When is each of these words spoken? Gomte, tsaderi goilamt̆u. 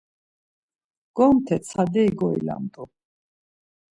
Gomte, 1.15 1.55
tsaderi 1.63 2.13
goilamt̆u. 2.19 2.83